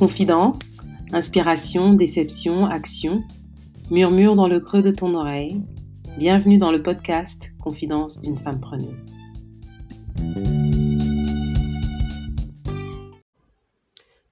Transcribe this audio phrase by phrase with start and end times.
[0.00, 0.80] Confidence,
[1.12, 3.22] inspiration, déception, action,
[3.90, 5.60] murmure dans le creux de ton oreille.
[6.16, 9.18] Bienvenue dans le podcast Confidence d'une femme preneuse.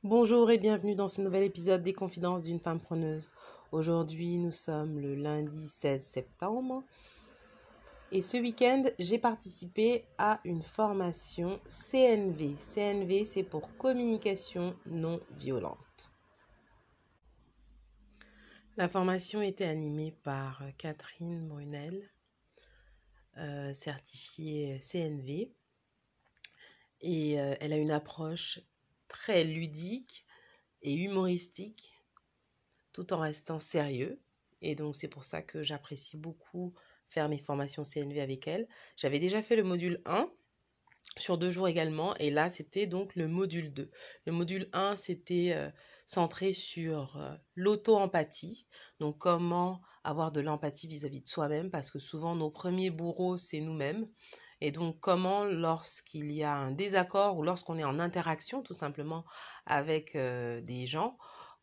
[0.02, 3.28] Bonjour et bienvenue dans ce nouvel épisode des Confidences d'une femme preneuse.
[3.70, 6.82] Aujourd'hui, nous sommes le lundi 16 septembre
[8.10, 12.54] et ce week-end, j'ai participé à une formation CNV.
[12.56, 16.10] CNV, c'est pour communication non violente.
[18.78, 22.08] La formation était animée par Catherine Brunel,
[23.36, 25.52] euh, certifiée CNV.
[27.02, 28.60] Et euh, elle a une approche
[29.08, 30.24] très ludique
[30.80, 31.92] et humoristique,
[32.92, 34.18] tout en restant sérieux.
[34.62, 36.72] Et donc c'est pour ça que j'apprécie beaucoup
[37.08, 38.68] faire mes formations CNV avec elle.
[38.96, 40.30] J'avais déjà fait le module 1
[41.16, 43.90] sur deux jours également, et là c'était donc le module 2.
[44.26, 45.70] Le module 1 c'était euh,
[46.06, 48.66] centré sur euh, l'auto-empathie,
[49.00, 53.60] donc comment avoir de l'empathie vis-à-vis de soi-même, parce que souvent nos premiers bourreaux c'est
[53.60, 54.06] nous-mêmes.
[54.60, 59.24] Et donc comment lorsqu'il y a un désaccord ou lorsqu'on est en interaction tout simplement
[59.66, 61.16] avec euh, des gens,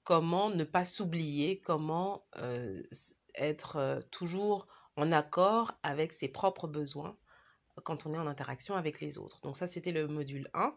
[0.03, 2.25] comment ne pas s'oublier, comment
[3.36, 7.18] être toujours en accord avec ses propres besoins
[7.84, 9.42] quand on est en interaction avec les autres.
[9.42, 10.74] Donc ça, c'était le module 1.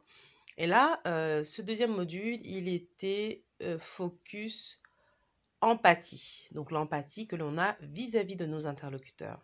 [0.57, 4.83] Et là, euh, ce deuxième module, il était euh, focus
[5.61, 6.49] empathie.
[6.53, 9.41] Donc l'empathie que l'on a vis-à-vis de nos interlocuteurs.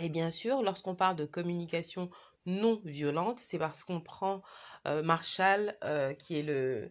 [0.00, 2.10] Et bien sûr, lorsqu'on parle de communication
[2.46, 4.42] non violente, c'est parce qu'on prend
[4.86, 5.76] euh, Marshall,
[6.18, 6.90] qui est le,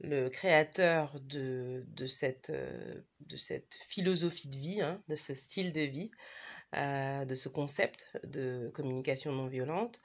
[0.00, 2.52] le créateur de, cette
[3.88, 6.10] philosophie de vie, hein, de ce style de vie,
[6.76, 9.98] euh, de ce concept de communication non violente,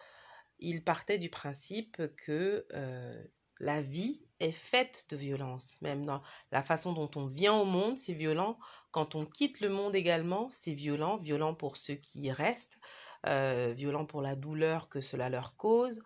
[0.59, 3.23] il partait du principe que euh,
[3.59, 5.77] la vie est faite de violence.
[5.81, 8.57] Même dans la façon dont on vient au monde, c'est violent.
[8.91, 11.17] Quand on quitte le monde également, c'est violent.
[11.17, 12.79] Violent pour ceux qui y restent,
[13.27, 16.01] euh, violent pour la douleur que cela leur cause.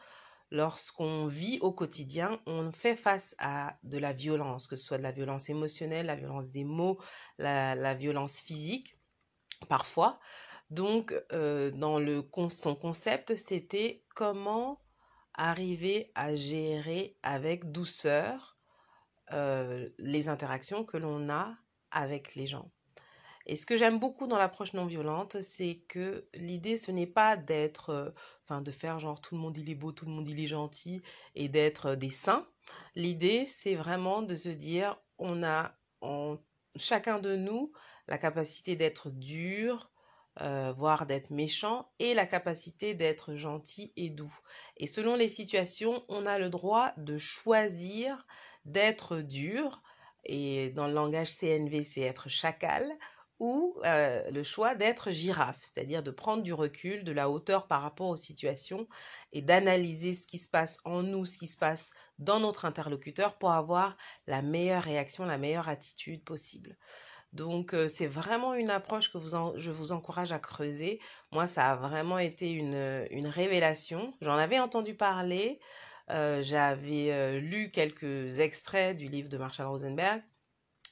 [0.50, 5.04] Lorsqu'on vit au quotidien, on fait face à de la violence, que ce soit de
[5.04, 7.00] la violence émotionnelle, la violence des mots,
[7.38, 8.98] la violence physique,
[9.68, 10.20] parfois.
[10.70, 14.82] Donc, euh, dans le, son concept, c'était comment
[15.34, 18.58] arriver à gérer avec douceur
[19.34, 21.56] euh, les interactions que l'on a
[21.92, 22.72] avec les gens.
[23.46, 27.38] Et ce que j'aime beaucoup dans l'approche non violente, c'est que l'idée, ce n'est pas
[27.38, 28.10] d'être, euh,
[28.48, 30.48] enfin, de faire genre tout le monde il est beau, tout le monde il est
[30.48, 31.02] gentil
[31.36, 32.48] et d'être des saints.
[32.96, 36.38] L'idée, c'est vraiment de se dire, on a en
[36.78, 37.74] chacun de nous
[38.08, 39.92] la capacité d'être dur,
[40.40, 44.34] euh, voire d'être méchant, et la capacité d'être gentil et doux.
[44.78, 48.26] Et selon les situations, on a le droit de choisir
[48.64, 49.82] d'être dur,
[50.24, 52.90] et dans le langage CNV, c'est être chacal,
[53.40, 57.82] ou euh, le choix d'être girafe, c'est-à-dire de prendre du recul, de la hauteur par
[57.82, 58.88] rapport aux situations
[59.32, 63.38] et d'analyser ce qui se passe en nous, ce qui se passe dans notre interlocuteur
[63.38, 66.78] pour avoir la meilleure réaction, la meilleure attitude possible.
[67.34, 71.00] Donc, c'est vraiment une approche que je vous encourage à creuser.
[71.32, 74.14] Moi, ça a vraiment été une, révélation.
[74.22, 75.60] J'en avais entendu parler.
[76.08, 80.24] J'avais lu quelques extraits du livre de Marshall Rosenberg.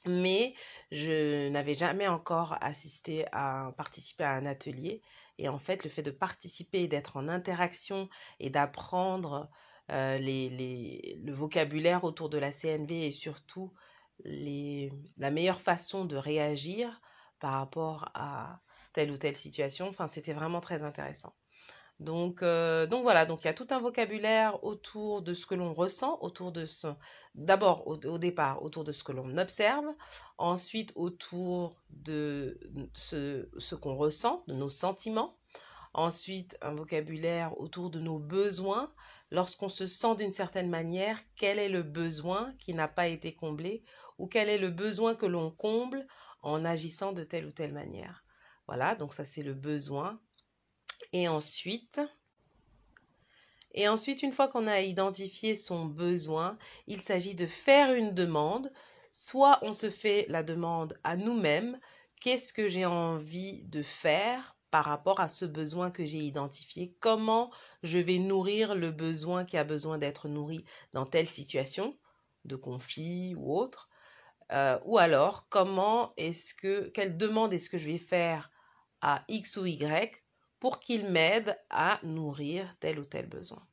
[0.08, 0.54] Mais
[0.92, 5.02] je n'avais jamais encore assisté à participer à un atelier.
[5.38, 9.50] Et en fait, le fait de participer, d'être en interaction et d'apprendre
[9.90, 13.74] le vocabulaire autour de la CNV et surtout
[14.24, 17.02] les, la meilleure façon de réagir
[17.40, 18.62] par rapport à
[18.94, 19.88] telle ou telle situation.
[19.90, 21.36] Enfin, c'était vraiment très intéressant.
[22.00, 25.56] Donc, euh, donc voilà, donc il y a tout un vocabulaire autour de ce que
[25.56, 26.88] l'on ressent, autour de ce,
[27.36, 29.86] d'abord au, départ autour de ce que l'on observe,
[30.38, 32.60] ensuite autour de
[32.94, 35.38] ce qu'on ressent, de nos sentiments,
[35.94, 38.92] ensuite un vocabulaire autour de nos besoins,
[39.32, 43.84] lorsqu'on se sent d'une certaine manière, quel est le besoin qui n'a pas été comblé
[44.18, 46.06] ou quel est le besoin que l'on comble
[46.42, 48.24] en agissant de telle ou telle manière.
[48.68, 50.20] Voilà, donc ça c'est le besoin.
[51.16, 52.02] Et ensuite,
[54.22, 56.58] une fois qu'on a identifié son besoin,
[56.88, 58.74] il s'agit de faire une demande.
[59.14, 61.80] Soit on se fait la demande à nous-mêmes,
[62.20, 67.50] qu'est-ce que j'ai envie de faire par rapport à ce besoin que j'ai identifié, comment
[67.82, 71.98] je vais nourrir le besoin qui a besoin d'être nourri dans telle situation
[72.44, 73.88] de conflit ou autre,
[74.52, 78.52] euh, ou alors, comment est-ce que, quelle demande est-ce que je vais faire
[79.00, 80.25] à X ou Y
[80.66, 83.64] pour qu'il m'aide à nourrir tel ou tel besoin.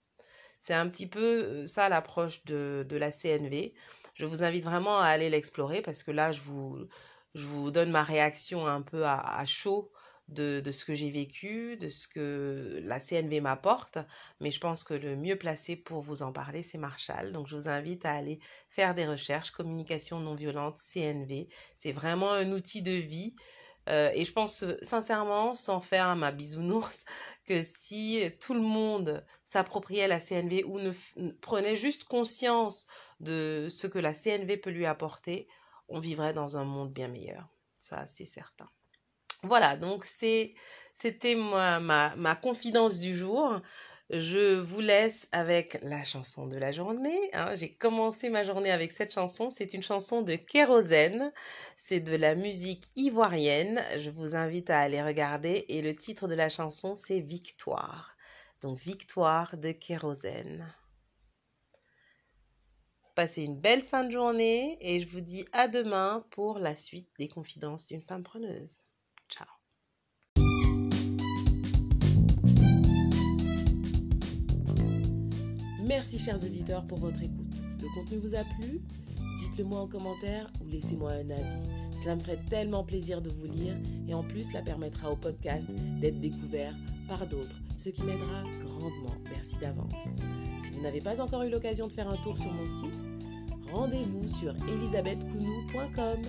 [0.61, 3.73] C'est un petit peu ça l'approche de, de, la CNV.
[4.13, 8.67] Je vous invite vraiment à aller l'explorer parce que là, je vous, donne ma réaction
[8.67, 9.91] un peu à, à chaud
[10.29, 13.97] de, ce que j'ai vécu, de ce que la CNV m'apporte,
[14.41, 17.33] mais je pense que le mieux placé pour vous en parler, c'est Marshall.
[17.33, 21.49] Donc je vous invite à aller faire des recherches, communication non violente, CNV.
[21.79, 23.35] C'est vraiment un outil de vie.
[23.89, 27.05] Euh, et je pense sincèrement, sans faire ma bisounours,
[27.45, 30.93] que si tout le monde s'appropriait la CNV ou ne
[31.41, 32.87] prenait juste conscience
[33.21, 35.49] de ce que la CNV peut lui apporter,
[35.89, 37.49] on vivrait dans un monde bien meilleur.
[37.79, 38.69] Ça, c'est certain.
[39.43, 43.61] Voilà, donc c'était ma, ma, confidence du jour.
[44.13, 47.31] Je vous laisse avec la chanson de la journée.
[47.33, 47.55] Hein.
[47.55, 49.49] J'ai commencé ma journée avec cette chanson.
[49.49, 51.33] C'est une chanson de Kérosène.
[51.77, 53.83] C'est de la musique ivoirienne.
[53.97, 55.65] Je vous invite à aller regarder.
[55.71, 58.15] Et le titre de la chanson, c'est Victoire.
[58.61, 60.71] Donc Victoire de Kérosène.
[63.15, 67.09] Passez une belle fin de journée et je vous dis à demain pour la suite
[67.19, 68.85] des confidences d'une femme preneuse.
[75.83, 77.63] Merci chers auditeurs pour votre écoute.
[77.81, 78.81] Le contenu vous a plu?
[79.39, 81.69] Dites-le moi en commentaire ou laissez-moi un avis.
[81.97, 83.77] Cela me ferait tellement plaisir de vous lire
[84.07, 85.69] et en plus cela permettra au podcast
[86.01, 86.73] d'être découvert
[87.09, 89.15] par d'autres, ce qui m'aidera grandement.
[89.29, 90.21] Merci d'avance.
[90.61, 93.05] Si vous n'avez pas encore eu l'occasion de faire un tour sur mon site,
[93.73, 96.23] rendez-vous sur elisabethcounou.com.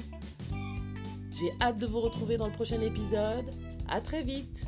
[1.31, 3.51] J'ai hâte de vous retrouver dans le prochain épisode.
[3.87, 4.65] À très vite